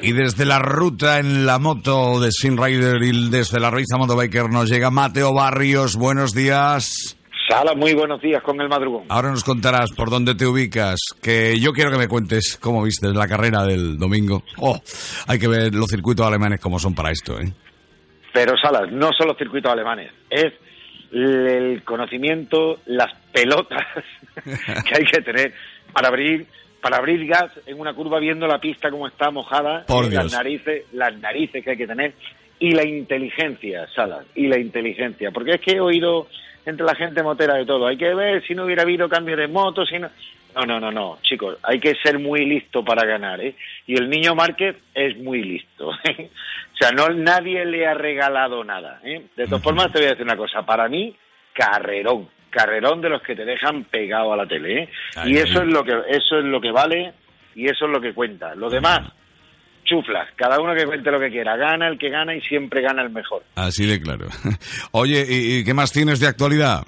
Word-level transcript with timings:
Y 0.00 0.12
desde 0.12 0.44
la 0.44 0.58
ruta 0.58 1.18
en 1.18 1.44
la 1.44 1.58
moto 1.58 2.20
de 2.20 2.30
Sin 2.30 2.56
Rider 2.56 3.02
y 3.02 3.30
desde 3.30 3.58
la 3.58 3.70
Moto 3.70 3.98
Motobiker 3.98 4.48
nos 4.48 4.70
llega 4.70 4.90
Mateo 4.90 5.34
Barrios. 5.34 5.96
Buenos 5.96 6.34
días. 6.34 7.16
Sala, 7.48 7.74
muy 7.74 7.94
buenos 7.94 8.20
días 8.20 8.42
con 8.42 8.60
el 8.60 8.68
madrugón. 8.68 9.04
Ahora 9.08 9.30
nos 9.30 9.42
contarás 9.42 9.90
por 9.92 10.10
dónde 10.10 10.34
te 10.34 10.46
ubicas, 10.46 11.00
que 11.22 11.58
yo 11.58 11.72
quiero 11.72 11.90
que 11.90 11.98
me 11.98 12.06
cuentes 12.06 12.58
cómo 12.60 12.82
viste 12.82 13.08
la 13.08 13.26
carrera 13.26 13.64
del 13.64 13.98
domingo. 13.98 14.42
Oh, 14.58 14.78
hay 15.26 15.38
que 15.38 15.48
ver 15.48 15.74
los 15.74 15.88
circuitos 15.90 16.26
alemanes 16.26 16.60
como 16.60 16.78
son 16.78 16.94
para 16.94 17.10
esto, 17.10 17.40
¿eh? 17.40 17.52
Pero 18.32 18.54
Salas, 18.62 18.92
no 18.92 19.10
son 19.16 19.28
los 19.28 19.38
circuitos 19.38 19.72
alemanes, 19.72 20.12
es 20.30 20.52
el 21.10 21.82
conocimiento, 21.84 22.80
las 22.86 23.14
pelotas 23.32 23.86
que 24.44 24.94
hay 24.94 25.04
que 25.04 25.22
tener 25.22 25.54
para 25.92 26.08
abrir 26.08 26.46
para 26.80 26.98
abrir 26.98 27.26
gas 27.26 27.50
en 27.66 27.80
una 27.80 27.94
curva 27.94 28.18
viendo 28.18 28.46
la 28.46 28.60
pista 28.60 28.90
como 28.90 29.06
está 29.06 29.30
mojada, 29.30 29.84
Por 29.86 30.12
las 30.12 30.32
narices, 30.32 30.84
las 30.92 31.16
narices 31.18 31.64
que 31.64 31.70
hay 31.70 31.76
que 31.76 31.86
tener 31.86 32.14
y 32.60 32.72
la 32.72 32.86
inteligencia, 32.86 33.86
Salas, 33.94 34.26
y 34.34 34.46
la 34.48 34.58
inteligencia, 34.58 35.30
porque 35.30 35.52
es 35.52 35.60
que 35.60 35.72
he 35.72 35.80
oído 35.80 36.28
entre 36.66 36.84
la 36.84 36.94
gente 36.94 37.22
motera 37.22 37.54
de 37.54 37.64
todo, 37.64 37.86
hay 37.86 37.96
que 37.96 38.14
ver 38.14 38.44
si 38.46 38.54
no 38.54 38.64
hubiera 38.64 38.82
habido 38.82 39.08
cambio 39.08 39.36
de 39.36 39.48
moto, 39.48 39.84
si 39.86 39.98
no... 39.98 40.10
No, 40.54 40.64
no, 40.64 40.80
no, 40.80 40.90
no, 40.90 41.18
chicos, 41.22 41.58
hay 41.62 41.78
que 41.78 41.94
ser 42.02 42.18
muy 42.18 42.44
listo 42.44 42.82
para 42.82 43.06
ganar, 43.06 43.40
¿eh? 43.40 43.54
Y 43.86 43.96
el 43.96 44.08
niño 44.08 44.34
Márquez 44.34 44.76
es 44.94 45.16
muy 45.18 45.42
listo. 45.42 45.92
¿eh? 46.04 46.30
O 46.72 46.76
sea, 46.76 46.90
no 46.90 47.10
nadie 47.10 47.64
le 47.64 47.86
ha 47.86 47.94
regalado 47.94 48.64
nada, 48.64 48.98
¿eh? 49.04 49.26
De 49.36 49.44
todas 49.44 49.62
formas, 49.62 49.92
te 49.92 49.98
voy 49.98 50.06
a 50.06 50.10
decir 50.10 50.24
una 50.24 50.36
cosa, 50.36 50.62
para 50.62 50.88
mí, 50.88 51.14
carrerón, 51.52 52.28
carrerón 52.50 53.00
de 53.00 53.08
los 53.08 53.22
que 53.22 53.36
te 53.36 53.44
dejan 53.44 53.84
pegado 53.84 54.32
a 54.32 54.36
la 54.36 54.46
tele, 54.46 54.82
¿eh? 54.82 54.88
y 55.26 55.36
eso 55.36 55.62
es 55.62 55.66
lo 55.66 55.84
que 55.84 55.92
eso 56.08 56.38
es 56.38 56.44
lo 56.44 56.60
que 56.60 56.70
vale 56.70 57.12
y 57.54 57.66
eso 57.66 57.86
es 57.86 57.90
lo 57.90 58.00
que 58.00 58.14
cuenta. 58.14 58.54
Lo 58.54 58.70
demás, 58.70 59.00
chuflas, 59.84 60.28
cada 60.36 60.60
uno 60.60 60.74
que 60.74 60.86
cuente 60.86 61.10
lo 61.10 61.18
que 61.18 61.30
quiera, 61.30 61.56
gana 61.56 61.88
el 61.88 61.98
que 61.98 62.10
gana 62.10 62.34
y 62.34 62.40
siempre 62.42 62.82
gana 62.82 63.02
el 63.02 63.10
mejor. 63.10 63.42
Así 63.56 63.86
de 63.86 64.00
claro. 64.00 64.26
Oye, 64.92 65.24
¿y, 65.28 65.64
qué 65.64 65.74
más 65.74 65.92
tienes 65.92 66.20
de 66.20 66.28
actualidad? 66.28 66.82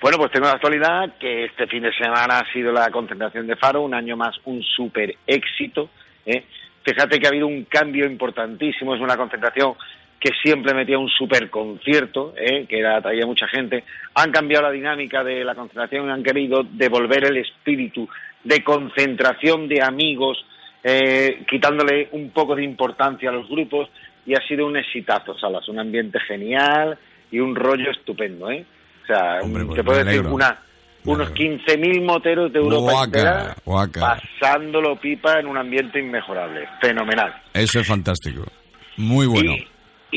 Bueno, 0.00 0.16
pues 0.18 0.30
tengo 0.30 0.46
la 0.46 0.52
actualidad 0.52 1.18
que 1.18 1.46
este 1.46 1.66
fin 1.66 1.82
de 1.82 1.92
semana 1.92 2.38
ha 2.38 2.52
sido 2.52 2.72
la 2.72 2.88
concentración 2.90 3.46
de 3.46 3.56
Faro, 3.56 3.82
un 3.82 3.94
año 3.94 4.16
más, 4.16 4.36
un 4.44 4.62
súper 4.62 5.16
éxito. 5.26 5.90
¿eh? 6.24 6.44
Fíjate 6.84 7.18
que 7.18 7.26
ha 7.26 7.30
habido 7.30 7.48
un 7.48 7.64
cambio 7.64 8.06
importantísimo, 8.06 8.94
es 8.94 9.00
una 9.00 9.16
concentración 9.16 9.74
que 10.20 10.30
siempre 10.42 10.74
metía 10.74 10.98
un 10.98 11.08
super 11.08 11.48
concierto, 11.48 12.34
¿eh? 12.36 12.66
que 12.68 12.80
era, 12.80 13.00
traía 13.00 13.24
mucha 13.24 13.46
gente, 13.46 13.84
han 14.14 14.32
cambiado 14.32 14.64
la 14.64 14.72
dinámica 14.72 15.22
de 15.22 15.44
la 15.44 15.54
concentración, 15.54 16.10
han 16.10 16.22
querido 16.22 16.64
devolver 16.64 17.26
el 17.26 17.36
espíritu 17.36 18.08
de 18.42 18.64
concentración 18.64 19.68
de 19.68 19.82
amigos, 19.82 20.44
eh, 20.82 21.44
quitándole 21.48 22.08
un 22.12 22.30
poco 22.30 22.56
de 22.56 22.64
importancia 22.64 23.30
a 23.30 23.32
los 23.32 23.48
grupos, 23.48 23.88
y 24.26 24.34
ha 24.34 24.46
sido 24.46 24.66
un 24.66 24.76
exitazo, 24.76 25.38
Salas, 25.38 25.68
un 25.68 25.78
ambiente 25.78 26.18
genial 26.20 26.98
y 27.30 27.38
un 27.38 27.54
rollo 27.54 27.90
estupendo, 27.90 28.50
¿eh? 28.50 28.64
O 29.04 29.06
sea, 29.06 29.38
pues 29.40 29.74
te 29.74 29.84
puedo 29.84 30.04
decir 30.04 30.26
una, 30.26 30.58
unos 31.04 31.32
15.000 31.32 32.04
moteros 32.04 32.52
de 32.52 32.58
Europa 32.58 33.04
entera 33.04 33.56
pasándolo 33.64 34.96
pipa 34.96 35.40
en 35.40 35.46
un 35.46 35.56
ambiente 35.56 35.98
inmejorable, 35.98 36.68
fenomenal. 36.80 37.34
Eso 37.54 37.80
es 37.80 37.86
fantástico, 37.86 38.44
muy 38.98 39.26
bueno. 39.26 39.52
Y 39.52 39.66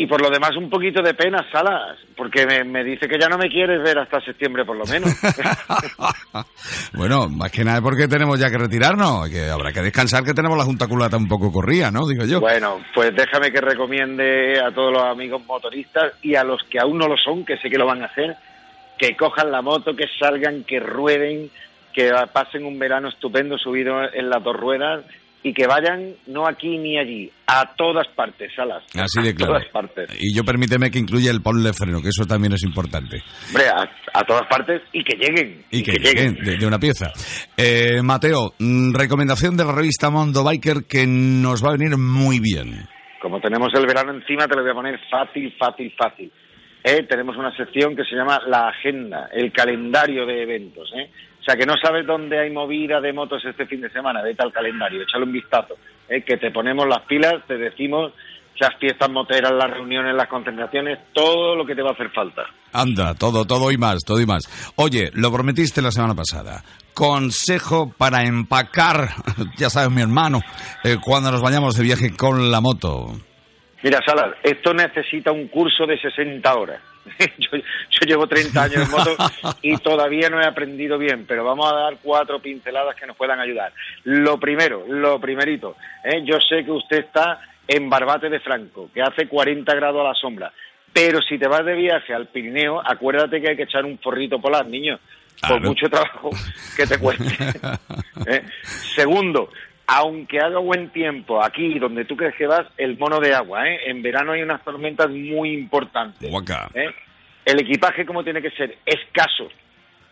por 0.07 0.22
lo 0.22 0.29
demás, 0.29 0.56
un 0.56 0.69
poquito 0.69 1.02
de 1.02 1.13
pena, 1.13 1.46
Salas, 1.52 1.97
porque 2.16 2.46
me, 2.66 2.84
dice 2.84 3.09
que 3.09 3.19
ya 3.19 3.28
no 3.28 3.38
me 3.38 3.50
quieres 3.50 3.84
ver 3.84 4.00
hasta 4.00 4.22
septiembre, 4.22 4.63
por 4.63 4.78
lo 4.78 4.85
menos. 4.85 5.09
bueno, 6.94 7.28
más 7.28 7.52
que 7.52 7.66
nada 7.66 7.81
porque 7.81 8.07
tenemos 8.07 8.40
ya 8.40 8.50
que 8.50 8.57
retirarnos, 8.57 9.30
que 9.30 9.50
habrá 9.50 9.74
que 9.74 9.81
descansar, 9.81 10.24
que 10.24 10.34
tenemos 10.34 10.57
la 10.57 10.63
junta 10.63 10.88
culata 10.88 11.18
un 11.18 11.28
poco 11.28 11.51
corría, 11.51 11.91
¿no? 11.91 12.07
Digo 12.07 12.24
yo. 12.25 12.40
Bueno, 12.40 12.80
pues 12.94 13.13
déjame 13.13 13.51
que 13.51 13.59
recomiende 13.59 14.62
a 14.62 14.72
todos 14.72 14.94
los 14.94 15.03
amigos 15.03 15.46
motoristas 15.46 16.13
y 16.22 16.35
a 16.35 16.44
los 16.46 16.63
que 16.63 16.80
aún 16.80 16.97
no 16.97 17.07
lo 17.07 17.18
son, 17.18 17.44
que 17.44 17.57
sé 17.57 17.69
que 17.69 17.78
lo 17.78 17.85
van 17.85 18.01
a 18.01 18.06
hacer, 18.06 18.38
que 18.97 19.18
cojan 19.18 19.51
la 19.51 19.62
moto, 19.62 19.94
que 19.94 20.07
salgan, 20.19 20.63
que 20.63 20.80
rueden, 20.80 21.51
que 21.94 22.13
pasen 22.31 22.63
un 22.66 22.80
verano 22.80 23.09
estupendo 23.09 23.57
subido 23.57 24.01
en 24.13 24.30
las 24.30 24.41
dos 24.41 24.56
ruedas 24.56 25.03
y 25.44 25.53
que 25.53 25.66
vayan 25.66 26.13
no 26.28 26.47
aquí 26.47 26.78
ni 26.78 26.97
allí, 26.97 27.31
a 27.47 27.74
todas 27.75 28.07
partes, 28.09 28.52
Salas. 28.56 28.84
Así 28.96 29.22
de 29.22 29.34
claro. 29.34 29.56
A 29.56 29.57
todas 29.57 29.72
partes. 29.72 30.09
Y 30.19 30.35
yo 30.35 30.44
permíteme 30.44 30.91
que 30.91 31.00
incluya 31.00 31.31
el 31.31 31.41
ponle 31.41 31.74
freno, 31.74 32.02
que 32.02 32.09
eso 32.09 32.25
también 32.25 32.53
es 32.53 32.63
importante. 32.63 33.22
Hombre, 33.47 33.66
a, 34.13 34.24
todas 34.24 34.47
partes 34.47 34.81
y 34.94 35.03
que 35.03 35.18
lleguen. 35.18 35.66
Y, 35.72 35.84
que, 35.84 35.94
lleguen, 35.94 36.35
De, 36.35 36.66
una 36.66 36.80
pieza. 36.80 37.12
Eh, 37.57 38.01
Mateo, 38.03 38.53
mm, 38.59 38.94
recomendación 38.94 39.57
de 39.57 39.66
la 39.66 39.74
revista 39.74 40.09
Mondo 40.09 40.44
Biker 40.44 40.85
que 40.88 41.06
nos 41.07 41.63
va 41.66 41.69
a 41.69 41.78
venir 41.78 41.97
muy 41.97 42.40
bien. 42.40 42.88
Como 43.22 43.40
tenemos 43.40 43.69
el 43.74 43.85
verano 43.85 44.13
encima, 44.13 44.47
te 44.47 44.56
lo 44.56 44.62
voy 44.62 44.72
a 44.72 44.75
poner 44.75 45.00
fácil, 45.09 45.53
fácil, 45.57 45.94
fácil. 45.97 46.31
Eh, 46.84 47.03
tenemos 47.07 47.38
una 47.38 47.56
sección 47.56 47.96
que 47.96 48.03
se 48.03 48.16
llama 48.16 48.40
La 48.47 48.69
Agenda, 48.69 49.30
el 49.31 49.51
calendario 49.51 50.25
de 50.25 50.41
eventos. 50.41 50.91
¿eh? 50.96 51.12
O 51.41 51.44
sea, 51.44 51.56
que 51.56 51.66
no 51.66 51.74
sabes 51.84 52.06
dónde 52.06 52.40
hay 52.40 52.52
movida 52.52 53.02
de 53.02 53.13
motos 53.13 53.44
este 53.44 53.66
fin 53.66 53.81
de 53.81 53.90
semana, 53.90 54.22
vete 54.22 54.44
al 54.44 54.53
calendario, 54.53 55.02
échale 55.02 55.25
un 55.25 55.31
vistazo, 55.31 55.75
¿eh? 56.07 56.22
que 56.22 56.38
te 56.38 56.52
ponemos 56.52 56.88
las 56.88 57.02
pilas, 57.02 57.44
te 57.47 57.57
decimos 57.57 58.13
las 58.62 58.78
fiestas 58.79 59.09
moteras, 59.09 59.51
las 59.51 59.72
reuniones, 59.72 60.13
las 60.16 60.28
concentraciones, 60.28 61.00
todo 61.13 61.56
lo 61.56 61.66
que 61.66 61.74
te 61.74 61.81
va 61.81 61.90
a 61.90 61.94
hacer 61.94 62.12
falta. 62.12 62.44
Anda, 62.72 63.16
todo, 63.16 63.44
todo 63.44 63.72
y 63.72 63.78
más, 63.78 64.03
todo 64.06 64.22
y 64.22 64.28
más. 64.28 64.44
Oye, 64.75 65.09
lo 65.16 65.31
prometiste 65.31 65.81
la 65.81 65.90
semana 65.90 66.13
pasada. 66.13 66.63
Consejo 66.94 67.91
para 67.97 68.24
empacar, 68.24 69.09
ya 69.57 69.72
sabes, 69.72 69.90
mi 69.90 70.03
hermano, 70.03 70.41
eh, 70.84 70.97
cuando 71.03 71.31
nos 71.31 71.41
vayamos 71.41 71.75
de 71.75 71.84
viaje 71.84 72.16
con 72.16 72.51
la 72.51 72.62
moto. 72.62 73.13
Mira, 73.81 74.00
Salas, 74.06 74.35
esto 74.44 74.75
necesita 74.75 75.31
un 75.31 75.47
curso 75.47 75.88
de 75.88 76.00
60 76.00 76.53
horas. 76.53 76.91
yo, 77.39 77.59
llevo 78.06 78.28
30 78.28 78.63
años 78.63 78.85
en 78.85 78.91
moto 78.91 79.16
y 79.62 79.78
todavía 79.78 80.29
no 80.29 80.41
he 80.41 80.45
aprendido 80.45 80.97
bien, 80.97 81.25
pero 81.28 81.44
vamos 81.44 81.72
a 81.72 81.75
dar 81.75 81.97
cuatro 82.01 82.41
pinceladas 82.41 82.95
que 82.95 83.07
nos 83.07 83.17
puedan 83.17 83.39
ayudar. 83.39 83.73
Lo 84.03 84.39
primero, 84.39 84.85
lo 84.88 85.19
primerito, 85.19 85.75
¿eh? 86.03 86.22
yo 86.23 86.39
sé 86.39 86.63
que 86.63 86.72
usted 86.72 87.06
está 87.06 87.41
en 87.67 87.89
Barbate 87.89 88.29
de 88.29 88.39
Franco, 88.39 88.89
que 88.94 89.01
hace 89.01 89.28
40 89.28 89.73
grados 89.75 90.01
a 90.01 90.09
la 90.09 90.16
sombra, 90.16 90.51
pero 90.94 91.22
si 91.22 91.38
te 91.38 91.47
vas 91.47 91.66
de 91.66 91.75
viaje 91.75 92.13
al 92.13 92.28
Pirineo, 92.28 92.81
acuérdate 92.85 93.41
que 93.41 93.50
hay 93.50 93.56
que 93.56 93.63
echar 93.63 93.85
un 93.85 93.97
forrito 93.97 94.39
polar, 94.39 94.68
niño, 94.68 95.00
por 95.47 95.62
mucho 95.62 95.89
trabajo 95.89 96.29
que 96.75 96.85
te 96.85 97.00
cueste. 97.00 97.25
¿eh? 98.28 98.44
Segundo, 98.95 99.50
aunque 99.94 100.40
haga 100.40 100.59
buen 100.59 100.90
tiempo 100.91 101.44
aquí 101.44 101.78
donde 101.78 102.06
tú 102.06 102.16
crees 102.16 102.34
que 102.35 102.47
vas, 102.47 102.66
el 102.78 102.97
mono 102.97 103.19
de 103.19 103.34
agua, 103.34 103.68
¿eh? 103.68 103.90
En 103.90 104.02
verano 104.02 104.31
hay 104.31 104.41
unas 104.41 104.63
tormentas 104.63 105.09
muy 105.09 105.52
importantes. 105.52 106.31
¿eh? 106.74 106.91
El 107.44 107.59
equipaje 107.59 108.06
como 108.06 108.24
tiene 108.24 108.41
que 108.41 108.51
ser 108.51 108.78
escaso, 108.85 109.50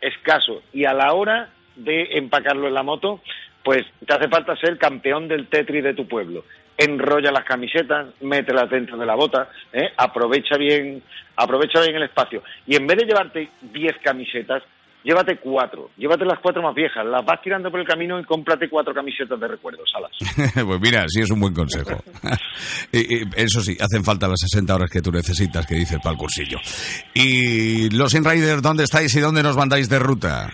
escaso. 0.01 0.63
Y 0.73 0.83
a 0.83 0.93
la 0.93 1.13
hora 1.13 1.47
de 1.77 2.17
empacarlo 2.17 2.67
en 2.67 2.73
la 2.73 2.83
moto, 2.83 3.21
pues 3.63 3.85
te 4.05 4.13
hace 4.13 4.27
falta 4.27 4.57
ser 4.57 4.77
campeón 4.77 5.29
del 5.29 5.47
Tetris 5.47 5.85
de 5.85 5.93
tu 5.93 6.09
pueblo. 6.09 6.43
Enrolla 6.77 7.31
las 7.31 7.45
camisetas, 7.45 8.07
mételas 8.19 8.69
dentro 8.69 8.97
de 8.97 9.05
la 9.05 9.15
bota, 9.15 9.47
¿eh? 9.71 9.91
aprovecha 9.95 10.57
bien, 10.57 11.01
aprovecha 11.37 11.79
bien 11.79 11.95
el 11.95 12.03
espacio. 12.03 12.43
Y 12.67 12.75
en 12.75 12.85
vez 12.85 12.97
de 12.97 13.05
llevarte 13.05 13.49
10 13.61 13.97
camisetas, 14.03 14.61
llévate 15.03 15.37
cuatro, 15.37 15.91
llévate 15.97 16.25
las 16.25 16.39
cuatro 16.39 16.61
más 16.61 16.75
viejas, 16.75 17.05
las 17.05 17.25
vas 17.25 17.41
tirando 17.41 17.71
por 17.71 17.79
el 17.79 17.87
camino 17.87 18.19
y 18.19 18.23
cómprate 18.23 18.69
cuatro 18.69 18.93
camisetas 18.93 19.39
de 19.39 19.47
recuerdos, 19.47 19.91
alas. 19.95 20.11
pues 20.53 20.81
mira, 20.81 21.05
sí 21.07 21.21
es 21.21 21.31
un 21.31 21.39
buen 21.39 21.53
consejo. 21.53 22.01
y, 22.91 23.21
eso 23.41 23.61
sí, 23.61 23.77
hacen 23.79 24.03
falta 24.03 24.27
las 24.27 24.39
60 24.41 24.75
horas 24.75 24.89
que 24.89 25.01
tú 25.01 25.11
necesitas, 25.11 25.65
que 25.65 25.75
dices 25.75 25.99
para 26.03 26.13
el 26.13 26.17
cursillo. 26.17 26.57
¿Y 27.13 27.89
los 27.95 28.13
Inriders 28.13 28.61
dónde 28.61 28.83
estáis 28.83 29.15
y 29.15 29.19
dónde 29.19 29.43
nos 29.43 29.55
mandáis 29.55 29.89
de 29.89 29.99
ruta? 29.99 30.49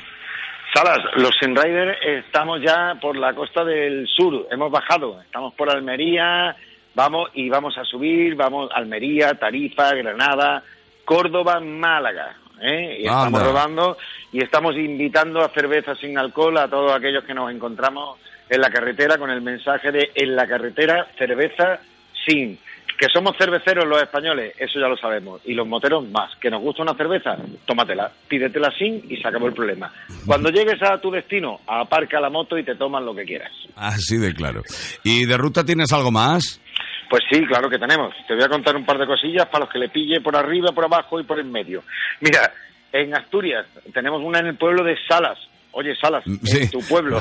Salas, 0.73 0.99
los 1.15 1.31
Inriders 1.41 1.97
estamos 2.05 2.61
ya 2.61 2.95
por 3.01 3.15
la 3.15 3.33
costa 3.33 3.63
del 3.63 4.05
sur, 4.07 4.45
hemos 4.51 4.69
bajado, 4.69 5.21
estamos 5.21 5.53
por 5.53 5.69
Almería, 5.69 6.53
vamos 6.93 7.29
y 7.33 7.49
vamos 7.49 7.77
a 7.77 7.85
subir, 7.85 8.35
vamos 8.35 8.69
a 8.71 8.75
Almería, 8.75 9.35
Tarifa, 9.35 9.93
Granada, 9.93 10.63
Córdoba, 11.05 11.61
Málaga. 11.61 12.35
¿Eh? 12.61 12.97
y 13.01 13.05
estamos 13.05 13.43
rodando 13.43 13.97
y 14.31 14.43
estamos 14.43 14.75
invitando 14.75 15.41
a 15.41 15.49
cerveza 15.49 15.95
sin 15.95 16.17
alcohol 16.17 16.57
a 16.57 16.67
todos 16.67 16.93
aquellos 16.93 17.23
que 17.23 17.33
nos 17.33 17.51
encontramos 17.51 18.19
en 18.49 18.61
la 18.61 18.69
carretera 18.69 19.17
con 19.17 19.29
el 19.29 19.41
mensaje 19.41 19.91
de 19.91 20.11
en 20.15 20.35
la 20.35 20.47
carretera 20.47 21.07
cerveza 21.17 21.79
sin. 22.27 22.59
Que 22.97 23.07
somos 23.13 23.35
cerveceros 23.37 23.85
los 23.85 24.01
españoles, 24.01 24.53
eso 24.57 24.79
ya 24.79 24.87
lo 24.87 24.95
sabemos. 24.95 25.41
Y 25.43 25.53
los 25.53 25.67
moteros 25.67 26.07
más. 26.07 26.33
Que 26.39 26.49
nos 26.49 26.61
gusta 26.61 26.81
una 26.81 26.93
cerveza, 26.95 27.35
tómatela, 27.65 28.09
pídetela 28.29 28.71
sin 28.71 29.03
y 29.09 29.17
se 29.17 29.27
acabó 29.27 29.47
el 29.47 29.53
problema. 29.53 29.91
Cuando 30.25 30.49
llegues 30.49 30.81
a 30.81 30.97
tu 31.01 31.11
destino, 31.11 31.59
aparca 31.67 32.21
la 32.21 32.29
moto 32.29 32.57
y 32.57 32.63
te 32.63 32.75
toman 32.75 33.05
lo 33.05 33.13
que 33.13 33.25
quieras. 33.25 33.51
Así 33.75 34.17
de 34.17 34.33
claro. 34.33 34.61
¿Y 35.03 35.25
de 35.25 35.35
ruta 35.35 35.65
tienes 35.65 35.91
algo 35.91 36.09
más? 36.09 36.61
Pues 37.09 37.23
sí, 37.29 37.45
claro 37.45 37.69
que 37.69 37.77
tenemos. 37.77 38.13
Te 38.27 38.33
voy 38.33 38.43
a 38.43 38.49
contar 38.49 38.75
un 38.75 38.85
par 38.85 38.97
de 38.97 39.05
cosillas 39.05 39.47
para 39.47 39.65
los 39.65 39.73
que 39.73 39.79
le 39.79 39.89
pille 39.89 40.21
por 40.21 40.35
arriba, 40.35 40.71
por 40.71 40.85
abajo 40.85 41.19
y 41.19 41.23
por 41.23 41.39
en 41.39 41.51
medio. 41.51 41.83
Mira, 42.21 42.51
en 42.91 43.13
Asturias 43.13 43.65
tenemos 43.93 44.21
una 44.23 44.39
en 44.39 44.47
el 44.47 44.55
pueblo 44.55 44.83
de 44.83 44.97
Salas. 45.07 45.37
Oye, 45.77 45.93
Salas, 45.93 46.23
en 46.25 46.71
tu 46.71 46.79
pueblo, 46.87 47.17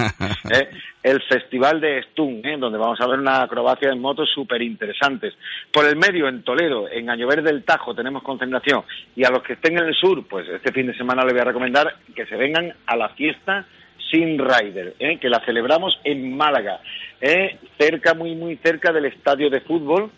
¿eh? 0.50 0.70
el 1.02 1.20
Festival 1.24 1.78
de 1.78 2.02
Stun, 2.04 2.40
¿eh? 2.42 2.56
donde 2.58 2.78
vamos 2.78 2.98
a 3.02 3.06
ver 3.06 3.18
una 3.18 3.42
acrobacia 3.42 3.92
en 3.92 4.00
motos 4.00 4.30
súper 4.34 4.62
interesantes. 4.62 5.34
Por 5.70 5.84
el 5.84 5.96
medio, 5.96 6.26
en 6.26 6.42
Toledo, 6.42 6.88
en 6.90 7.10
Añover 7.10 7.42
del 7.42 7.64
Tajo, 7.64 7.94
tenemos 7.94 8.22
concentración. 8.22 8.82
Y 9.14 9.24
a 9.26 9.30
los 9.30 9.42
que 9.42 9.52
estén 9.52 9.76
en 9.76 9.84
el 9.84 9.94
sur, 9.94 10.26
pues 10.26 10.48
este 10.48 10.72
fin 10.72 10.86
de 10.86 10.96
semana 10.96 11.22
les 11.22 11.34
voy 11.34 11.42
a 11.42 11.44
recomendar 11.44 11.96
que 12.16 12.24
se 12.24 12.36
vengan 12.36 12.72
a 12.86 12.96
la 12.96 13.10
fiesta 13.10 13.66
Sin 14.10 14.38
Rider, 14.38 14.94
¿eh? 14.98 15.18
que 15.18 15.28
la 15.28 15.40
celebramos 15.44 16.00
en 16.04 16.36
Málaga, 16.36 16.80
¿eh? 17.20 17.58
cerca, 17.78 18.14
muy, 18.14 18.34
muy 18.34 18.56
cerca 18.56 18.92
del 18.92 19.06
estadio 19.06 19.50
de 19.50 19.60
fútbol. 19.60 20.10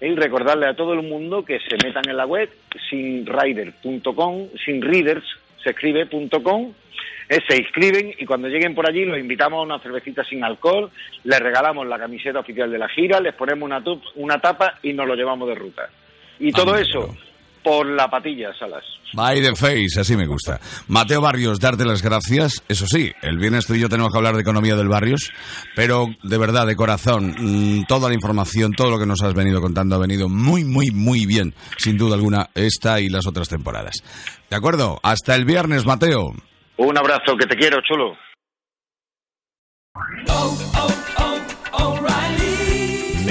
Y 0.00 0.14
recordarle 0.14 0.66
a 0.66 0.74
todo 0.74 0.92
el 0.92 1.02
mundo 1.02 1.44
que 1.44 1.58
se 1.58 1.76
metan 1.84 2.08
en 2.08 2.16
la 2.16 2.24
web 2.24 2.48
sinrider.com, 2.88 4.46
sinreaders 4.64 5.24
se 5.64 5.70
escribe.com, 5.70 6.72
eh, 7.28 7.40
se 7.48 7.56
inscriben 7.56 8.14
y 8.16 8.24
cuando 8.24 8.46
lleguen 8.46 8.76
por 8.76 8.88
allí 8.88 9.04
los 9.04 9.18
invitamos 9.18 9.58
a 9.58 9.62
una 9.62 9.80
cervecita 9.80 10.22
sin 10.22 10.44
alcohol, 10.44 10.90
les 11.24 11.40
regalamos 11.40 11.84
la 11.88 11.98
camiseta 11.98 12.38
oficial 12.38 12.70
de 12.70 12.78
la 12.78 12.88
gira, 12.88 13.18
les 13.18 13.34
ponemos 13.34 13.66
una, 13.66 13.82
una 14.14 14.40
tapa 14.40 14.78
y 14.84 14.92
nos 14.92 15.08
lo 15.08 15.16
llevamos 15.16 15.48
de 15.48 15.56
ruta. 15.56 15.90
Y 16.38 16.52
todo 16.52 16.76
eso 16.76 17.16
por 17.62 17.86
la 17.86 18.08
patilla, 18.08 18.52
Salas. 18.58 18.84
By 19.14 19.40
the 19.40 19.54
face, 19.54 19.98
así 20.00 20.16
me 20.16 20.26
gusta. 20.26 20.60
Mateo 20.88 21.20
Barrios, 21.20 21.58
darte 21.60 21.84
las 21.84 22.02
gracias. 22.02 22.62
Eso 22.68 22.86
sí, 22.86 23.10
el 23.22 23.38
viernes 23.38 23.66
tú 23.66 23.74
y 23.74 23.80
yo 23.80 23.88
tenemos 23.88 24.12
que 24.12 24.18
hablar 24.18 24.34
de 24.34 24.42
economía 24.42 24.76
del 24.76 24.88
Barrios, 24.88 25.32
pero 25.74 26.06
de 26.22 26.38
verdad, 26.38 26.66
de 26.66 26.76
corazón, 26.76 27.34
mm, 27.38 27.84
toda 27.86 28.08
la 28.08 28.14
información, 28.14 28.72
todo 28.72 28.90
lo 28.90 28.98
que 28.98 29.06
nos 29.06 29.22
has 29.22 29.34
venido 29.34 29.60
contando 29.60 29.96
ha 29.96 29.98
venido 29.98 30.28
muy, 30.28 30.64
muy, 30.64 30.90
muy 30.92 31.26
bien, 31.26 31.54
sin 31.78 31.96
duda 31.96 32.16
alguna, 32.16 32.50
esta 32.54 33.00
y 33.00 33.08
las 33.08 33.26
otras 33.26 33.48
temporadas. 33.48 33.96
¿De 34.50 34.56
acuerdo? 34.56 34.98
Hasta 35.02 35.34
el 35.34 35.44
viernes, 35.44 35.86
Mateo. 35.86 36.32
Un 36.76 36.98
abrazo, 36.98 37.36
que 37.38 37.46
te 37.46 37.56
quiero, 37.56 37.78
chulo. 37.82 38.16